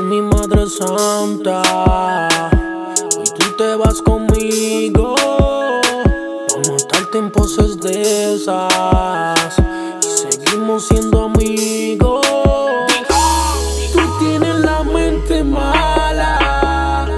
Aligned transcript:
Mi 0.00 0.22
madre 0.22 0.66
santa, 0.68 2.28
hoy 3.16 3.24
tú 3.36 3.56
te 3.56 3.74
vas 3.74 4.00
conmigo. 4.00 5.16
Vamos 6.52 6.68
a 6.68 6.76
estar 6.76 7.02
en 7.14 7.30
poses 7.32 7.80
de 7.80 8.34
esas. 8.34 9.58
Y 10.00 10.32
seguimos 10.32 10.86
siendo 10.86 11.24
amigos. 11.24 12.24
Tú 13.92 13.98
tienes 14.20 14.54
la 14.60 14.84
mente 14.84 15.42
mala. 15.42 17.08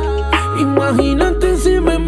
Imagínate 0.59 1.59
si 1.59 1.81
me. 1.81 2.01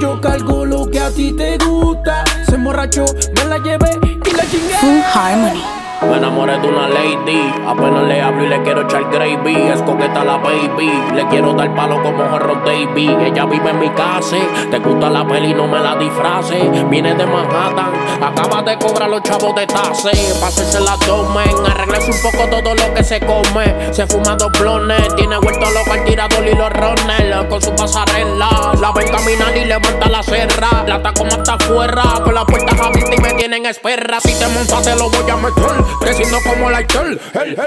Yo 0.00 0.20
cargo 0.20 0.64
lo 0.64 0.88
que 0.88 1.00
a 1.00 1.10
ti 1.10 1.32
te 1.32 1.58
gusta. 1.58 2.24
Se 2.48 2.54
emborrachó, 2.54 3.04
me 3.34 3.44
la 3.44 3.58
llevé 3.58 3.98
y 4.24 4.30
la 4.30 4.48
chingué. 4.48 4.74
Full 4.80 5.00
Harmony. 5.12 5.77
Me 6.00 6.16
enamoré 6.16 6.58
de 6.60 6.68
una 6.68 6.88
lady, 6.88 7.52
apenas 7.66 8.04
le 8.04 8.22
hablo 8.22 8.44
y 8.44 8.48
le 8.48 8.62
quiero 8.62 8.82
echar 8.82 9.10
gravy. 9.10 9.56
Es 9.56 9.82
coqueta 9.82 10.22
la 10.24 10.36
baby, 10.36 10.92
le 11.12 11.26
quiero 11.26 11.52
dar 11.54 11.74
palo 11.74 12.00
como 12.02 12.22
Horror 12.22 12.64
Davy. 12.64 13.08
Ella 13.24 13.44
vive 13.46 13.70
en 13.70 13.80
mi 13.80 13.90
casa, 13.90 14.36
te 14.70 14.78
gusta 14.78 15.10
la 15.10 15.26
peli, 15.26 15.52
no 15.54 15.66
me 15.66 15.80
la 15.80 15.96
disfrace. 15.96 16.70
Viene 16.88 17.14
de 17.14 17.26
Manhattan, 17.26 17.92
acaba 18.22 18.62
de 18.62 18.78
cobrar 18.78 19.10
los 19.10 19.22
chavos 19.22 19.54
de 19.56 19.66
tase. 19.66 20.10
Pásese 20.40 20.80
la 20.80 20.96
tomen, 20.98 21.66
arregles 21.68 22.08
un 22.08 22.30
poco 22.30 22.48
todo 22.48 22.74
lo 22.74 22.94
que 22.94 23.02
se 23.02 23.18
come. 23.20 23.92
Se 23.92 24.06
fuma 24.06 24.36
dos 24.36 24.52
blones, 24.52 25.14
tiene 25.16 25.36
vuelto 25.38 25.68
loco 25.70 25.92
al 25.92 26.04
tirador 26.04 26.46
y 26.46 26.54
los 26.54 26.72
runners. 26.72 27.46
Con 27.48 27.60
su 27.60 27.74
pasarela, 27.74 28.72
la 28.80 28.92
ven 28.92 29.08
caminar 29.08 29.56
y 29.56 29.64
levanta 29.64 30.08
la 30.08 30.22
serra. 30.22 30.84
La 30.86 31.02
como 31.12 31.32
hasta 31.32 31.54
afuera, 31.54 32.02
con 32.22 32.34
las 32.34 32.44
puertas 32.44 32.80
abiertas 32.80 33.18
y 33.18 33.20
me 33.20 33.34
tienen 33.34 33.66
espera. 33.66 34.20
Si 34.20 34.32
te 34.38 34.46
montas, 34.48 34.82
te 34.82 34.94
lo 34.94 35.10
voy 35.10 35.30
a 35.30 35.36
meter. 35.36 35.87
Creciendo 36.00 36.38
como 36.42 36.70
la 36.70 36.80
el, 36.80 37.20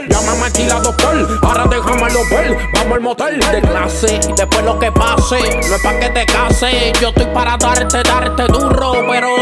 llámame 0.10 0.46
aquí 0.46 0.64
la 0.64 0.80
doctor. 0.80 1.40
Ahora 1.42 1.66
déjame 1.70 2.04
ver, 2.30 2.58
vamos 2.74 2.94
al 2.94 3.02
motel 3.02 3.40
de 3.40 3.62
clase. 3.62 4.20
Después 4.36 4.64
lo 4.66 4.80
que 4.80 4.92
pase, 4.92 5.40
no 5.70 5.76
es 5.76 5.82
pa' 5.82 6.00
que 6.00 6.10
te 6.10 6.26
case. 6.26 6.94
Yo 7.02 7.10
estoy 7.10 7.26
para 7.28 7.58
darte, 7.58 8.02
darte 8.04 8.44
duro, 8.44 8.94
pero 9.10 9.36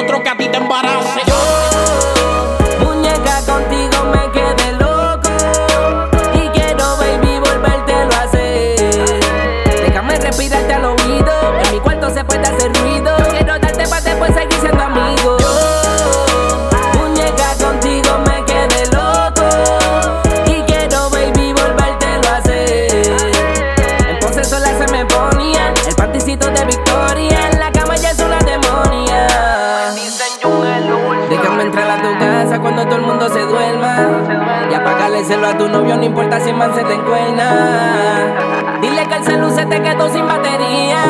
a 35.48 35.58
tu 35.58 35.68
novio, 35.68 35.96
no 35.96 36.04
importa 36.04 36.40
si 36.40 36.50
el 36.50 36.56
man 36.56 36.74
se 36.76 36.84
te 36.84 36.94
encuerna. 36.94 38.80
Dile 38.82 39.08
que 39.08 39.16
el 39.16 39.24
celu 39.24 39.50
se 39.52 39.66
te 39.66 39.82
quedó 39.82 40.10
sin 40.10 40.28
batería. 40.28 41.04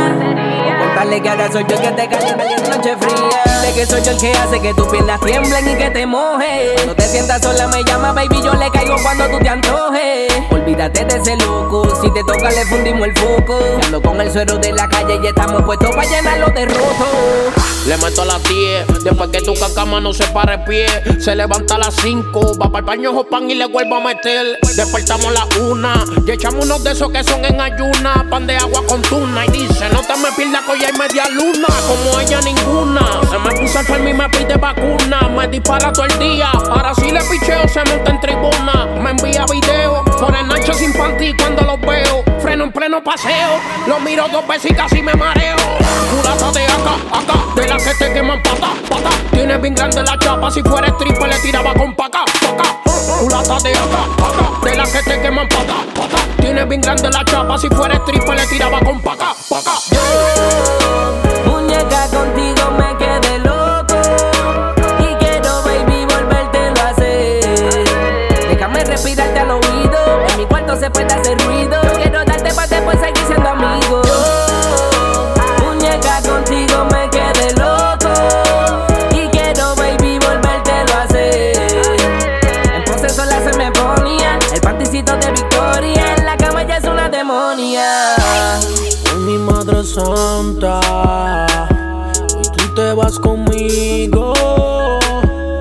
O 0.81 1.21
que 1.21 1.29
ahora 1.29 1.51
soy 1.51 1.65
yo 1.67 1.81
que 1.81 1.91
te 1.91 2.07
calienta 2.07 2.43
en 2.43 2.69
noche 2.69 2.95
fría. 2.97 3.48
Que 3.75 3.85
soy 3.85 4.01
yo 4.03 4.11
el 4.11 4.17
que 4.17 4.33
hace 4.33 4.59
que 4.59 4.73
tus 4.73 4.89
piernas 4.89 5.21
tiemblen 5.21 5.69
y 5.69 5.75
que 5.77 5.89
te 5.91 6.05
mojes. 6.05 6.73
Cuando 6.75 6.95
te 6.95 7.03
sientas 7.03 7.41
sola 7.41 7.67
me 7.67 7.81
llama, 7.85 8.11
baby, 8.11 8.41
yo 8.43 8.53
le 8.53 8.69
caigo 8.71 8.97
cuando 9.01 9.25
tú 9.29 9.39
te 9.39 9.47
antojes. 9.47 10.33
Olvídate 10.49 11.05
de 11.05 11.15
ese 11.15 11.37
loco, 11.37 11.87
si 12.01 12.11
te 12.11 12.21
toca 12.23 12.49
le 12.49 12.65
fundimos 12.65 13.07
el 13.07 13.17
foco. 13.17 13.57
Ando 13.85 14.01
con 14.01 14.19
el 14.19 14.29
suero 14.33 14.57
de 14.57 14.73
la 14.73 14.89
calle 14.89 15.19
y 15.23 15.27
estamos 15.27 15.63
puestos 15.63 15.95
para 15.95 16.09
llenarlo 16.09 16.47
de 16.47 16.65
roto. 16.65 17.05
Le 17.87 17.97
meto 17.97 18.23
a 18.23 18.25
las 18.25 18.43
10, 18.43 19.03
después 19.03 19.29
que 19.29 19.41
tu 19.41 19.53
cacama 19.53 20.01
no 20.01 20.13
se 20.13 20.25
pare 20.25 20.57
pie. 20.59 20.85
Se 21.19 21.33
levanta 21.35 21.75
a 21.75 21.77
las 21.77 21.95
5, 21.95 22.57
va 22.61 22.69
para 22.69 22.79
el 22.79 22.85
baño 22.85 23.13
Jopan 23.13 23.49
y 23.49 23.55
le 23.55 23.65
vuelvo 23.65 23.95
a 23.95 24.01
meter. 24.01 24.59
Despertamos 24.75 25.27
a 25.27 25.31
las 25.31 25.57
1 25.57 25.89
y 26.27 26.31
echamos 26.31 26.65
unos 26.65 26.83
de 26.83 26.91
esos 26.91 27.09
que 27.11 27.23
son 27.23 27.45
en 27.45 27.61
ayuna. 27.61 28.27
Pan 28.29 28.45
de 28.45 28.57
agua 28.57 28.83
con 28.85 29.01
tuna 29.03 29.45
y 29.45 29.51
dice: 29.51 29.87
No 29.93 30.01
te 30.01 30.17
me 30.17 30.31
pierdas 30.35 30.65
que 30.65 30.71
hoy 30.73 30.83
hay 30.83 30.93
media 30.93 31.29
luna. 31.29 31.67
Como 31.87 32.19
ella 32.19 32.41
ninguna. 32.41 33.21
Se 33.29 33.39
me 33.39 33.58
puso 33.69 33.79
enfermo 33.79 34.09
y 34.09 34.13
me 34.13 34.29
pide 34.29 34.55
vacuna. 34.57 35.29
Me 35.29 35.47
dispara 35.47 35.91
todo 35.91 36.05
el 36.05 36.19
día. 36.19 36.49
Ahora 36.51 36.93
sí 36.95 37.11
le 37.11 37.21
picheo, 37.21 37.67
se 37.67 37.83
monta 37.85 38.11
en 38.11 38.19
tribuna. 38.19 38.87
Me 39.01 39.11
envía 39.11 39.45
video 39.45 40.03
por 40.03 40.35
el 40.35 40.47
Nacho 40.47 40.73
sin 40.73 40.91
panty 40.93 41.35
cuando 41.35 41.61
los 41.63 41.79
veo. 41.81 42.23
Freno 42.41 42.65
en 42.65 42.71
pleno 42.71 43.03
paseo. 43.03 43.59
Lo 43.87 43.99
miro 43.99 44.27
dos 44.31 44.47
veces 44.47 44.71
y 44.71 44.73
casi 44.73 45.01
me 45.01 45.13
mareo. 45.13 45.55
Culata 46.11 46.51
de 46.51 46.65
acá, 46.65 46.95
acá, 47.11 47.33
de 47.55 47.67
la 47.67 47.77
que 47.77 47.93
te 47.95 48.13
queman 48.13 48.41
pata, 48.41 48.69
pata. 48.89 49.09
Tiene 49.31 49.57
bien 49.57 49.75
grande 49.75 50.01
la 50.03 50.17
chapa, 50.17 50.49
si 50.49 50.61
fuera 50.63 50.87
stripper 50.87 51.29
le 51.29 51.39
tiraba 51.39 51.73
con 51.73 51.95
paca, 51.95 52.25
paca. 52.25 52.79
Culata 53.19 53.57
de 53.59 53.71
acá, 53.71 54.03
acá, 54.17 54.65
de 54.65 54.77
la 54.77 54.83
que 54.85 55.03
te 55.03 55.21
queman 55.21 55.47
pata, 55.47 55.75
pata. 55.93 56.17
Tiene 56.41 56.65
bien 56.65 56.81
grande 56.81 57.09
la 57.09 57.23
chapa, 57.23 57.57
si 57.57 57.67
fuera 57.69 57.95
stripper 57.95 58.35
le 58.35 58.47
tiraba 58.47 58.79
con 58.79 58.99
paca, 59.01 59.28
santa, 89.99 91.57
hoy 92.35 92.43
tú 92.57 92.73
te 92.75 92.93
vas 92.93 93.19
conmigo. 93.19 94.33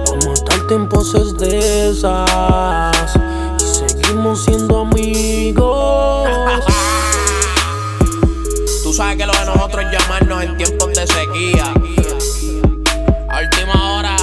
Vamos 0.06 0.26
a 0.26 0.32
estar 0.32 0.60
en 0.70 0.88
poses 0.88 1.36
de 1.38 1.90
esas. 1.90 3.14
Y 3.60 3.64
seguimos 3.64 4.44
siendo 4.44 4.80
amigos. 4.80 6.28
Tú 8.82 8.92
sabes 8.94 9.16
que 9.16 9.26
lo 9.26 9.32
de 9.32 9.44
nosotros 9.44 9.84
es 9.84 9.92
llamarnos 9.92 10.44
en 10.44 10.56
tiempos 10.56 10.88
de 10.94 11.06
sequía. 11.06 11.74
A 13.28 13.40
última 13.40 13.98
hora, 13.98 14.16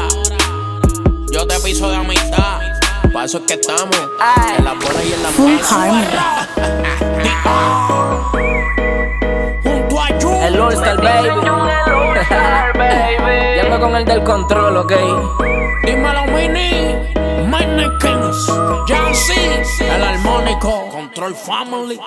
yo 1.31 1.45
te 1.45 1.59
piso 1.59 1.89
de 1.89 1.97
amistad. 1.97 2.61
Para 3.13 3.25
eso 3.25 3.37
es 3.37 3.43
que 3.45 3.53
estamos. 3.53 3.95
En 4.57 4.65
las 4.65 4.75
buenas 4.79 5.05
y 5.05 5.13
en 5.13 5.23
las 5.23 5.31
Full 5.33 5.59
Baby. 11.05 11.29
Y 13.55 13.59
ando 13.59 13.79
con 13.79 13.95
el 13.95 14.03
del 14.05 14.23
control, 14.23 14.77
ok. 14.77 14.91
Dímelo, 15.85 16.25
Mini. 16.25 16.95
Mannequins. 17.47 18.51
Jancy. 18.87 19.81
El 19.81 20.03
armónico. 20.03 20.89
Control 20.89 21.35
Family. 21.35 21.99